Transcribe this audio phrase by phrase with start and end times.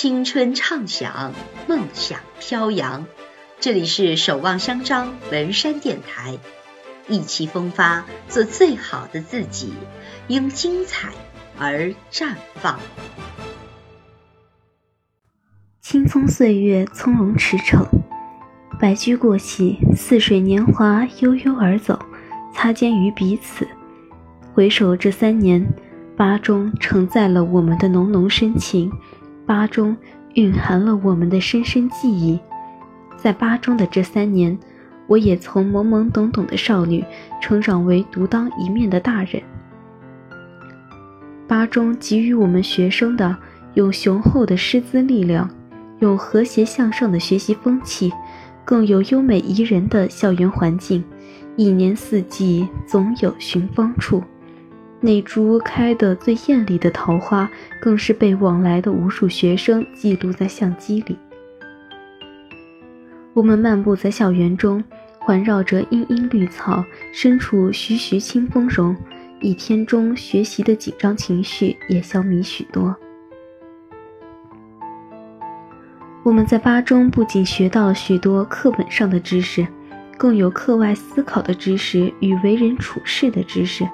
[0.00, 1.32] 青春畅想，
[1.66, 3.04] 梦想飘扬。
[3.58, 6.38] 这里是守望相张文山电台，
[7.08, 9.72] 意气风发，做最好的自己，
[10.28, 11.08] 因精彩
[11.58, 12.78] 而绽放。
[15.80, 17.84] 青葱岁月，从容驰骋，
[18.78, 21.98] 白驹过隙，似水年华悠悠而走，
[22.54, 23.66] 擦肩于彼此。
[24.54, 25.66] 回首这三年，
[26.16, 28.92] 巴中承载了我们的浓浓深情。
[29.48, 29.96] 八中
[30.34, 32.38] 蕴含了我们的深深记忆，
[33.16, 34.56] 在八中的这三年，
[35.06, 37.02] 我也从懵懵懂懂的少女
[37.40, 39.42] 成长为独当一面的大人。
[41.46, 43.34] 巴中给予我们学生的
[43.72, 45.48] 有雄厚的师资力量，
[46.00, 48.12] 有和谐向上的学习风气，
[48.66, 51.02] 更有优美宜人的校园环境，
[51.56, 54.22] 一年四季总有寻芳处。
[55.00, 57.48] 那株开得最艳丽的桃花，
[57.80, 61.16] 更是被往来的无数学生记录在相机里。
[63.32, 64.82] 我们漫步在校园中，
[65.20, 68.96] 环绕着茵茵绿草，身处徐徐清风中，
[69.40, 72.96] 一天中学习的紧张情绪也消弭许多。
[76.24, 79.64] 我们在八中不仅学到了许多课本上的知识，
[80.18, 83.88] 更有课外思考的知识与为人处事的知识。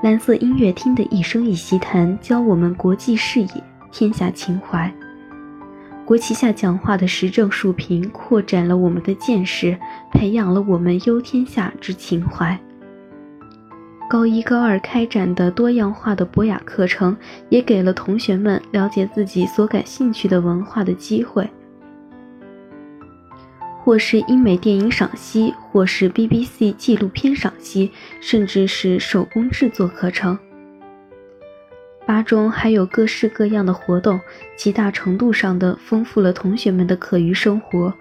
[0.00, 4.92] 蓝色音乐厅的一声一席谈，教我们国际视野、天下情怀。
[6.04, 9.76] 国旗下讲话的时政述评，扩展了我们的见识，
[10.12, 12.56] 培养了我们忧天下之情怀。
[14.08, 17.16] 高一、高二开展的多样化的博雅课程，
[17.48, 21.50] 也给了同学们了解自己所感兴趣的文化的机会。
[23.82, 30.38] 或是英美电影赏析，或是 BBC 纪录片赏析，甚至是手工制作课程。
[32.04, 34.20] 八中还有各式各样的活动，
[34.56, 37.92] 极大程度上的丰富了同学们的课余生活，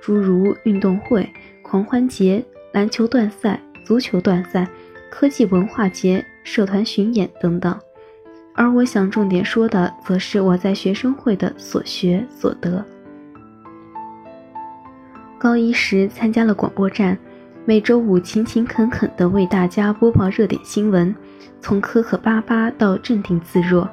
[0.00, 1.28] 诸如运动会、
[1.62, 4.68] 狂欢节、篮球断赛、足球断赛、
[5.10, 7.78] 科技文化节、社团巡演等等。
[8.54, 12.84] 而我想重点说的，则是我在学生会的所学所得。
[15.42, 17.18] 高一时参加了广播站，
[17.64, 21.12] 每周五勤勤恳恳地为大家播报热点新闻，
[21.60, 23.90] 从磕磕巴巴到镇定自若。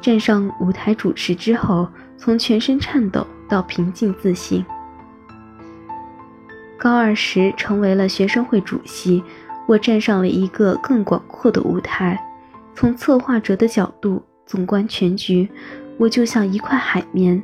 [0.00, 4.64] 站上舞台主持之后，从全身颤抖到平静自信。
[6.78, 9.22] 高二时成为了学生会主席，
[9.68, 12.18] 我站上了一个更广阔的舞台，
[12.74, 15.50] 从策划者的角度纵观全局，
[15.98, 17.42] 我就像一块海绵。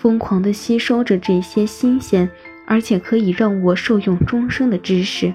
[0.00, 2.28] 疯狂地吸收着这些新鲜，
[2.66, 5.32] 而且可以让我受用终生的知识。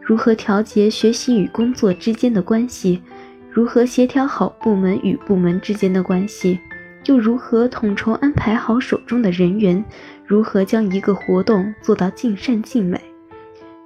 [0.00, 3.02] 如何调节学习与工作之间的关系？
[3.50, 6.58] 如何协调好部门与部门之间的关系？
[7.04, 9.84] 又如何统筹安排好手中的人员？
[10.24, 12.98] 如何将一个活动做到尽善尽美？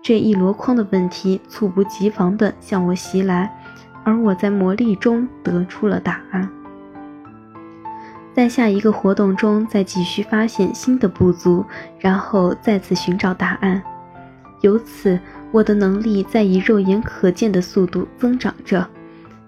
[0.02, 3.50] 这一箩筐的问题猝不及防地向我袭来，
[4.04, 6.48] 而我在磨砺中得出了答案。
[8.32, 11.64] 在下一个活动中，再继续发现新的不足，
[11.98, 13.82] 然后再次寻找答案。
[14.60, 15.18] 由此，
[15.50, 18.86] 我的能力在以肉眼可见的速度增长着。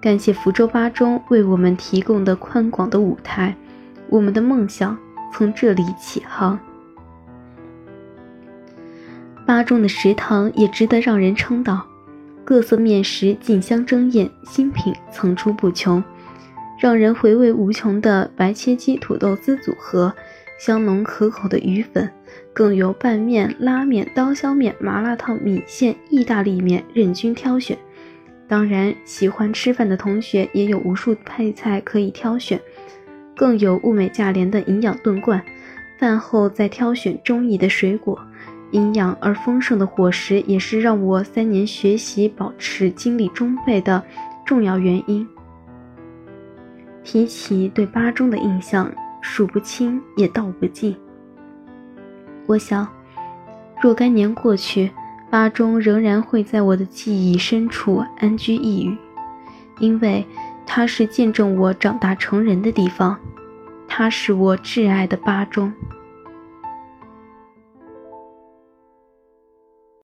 [0.01, 3.55] 感谢福州八中为我们提供的宽广的舞台，
[4.09, 4.99] 我们的梦想
[5.33, 6.59] 从这里起航。
[9.47, 11.87] 八中的食堂也值得让人称道，
[12.45, 16.03] 各色面食竞相争艳，新品层出不穷。
[16.83, 20.13] 让人回味无穷的白切鸡土豆丝组合，
[20.59, 22.11] 香浓可口的鱼粉，
[22.53, 27.79] 更有拌面、拉面、刀削面、麻辣烫、米线、意大利面，任君挑选。
[28.49, 32.61] 当然，喜欢吃饭的同学也有无数配菜可以挑选，
[33.37, 35.41] 更有物美价廉的营养炖罐。
[36.01, 38.21] 饭后再挑选中意的水果，
[38.73, 44.03] 营养而丰盛的伙食也是让我三年学习保持精力充沛的
[44.45, 45.25] 重要原因。
[47.05, 48.91] 提起对巴中的印象，
[49.21, 50.97] 数不清也道不尽。
[52.47, 52.87] 我想，
[53.81, 54.91] 若干年过去，
[55.31, 58.99] 巴中仍然会在我的记忆深处安居一隅，
[59.79, 60.27] 因为
[60.67, 63.19] 它是见证我长大成人的地方，
[63.89, 65.73] 它是我挚爱的巴中。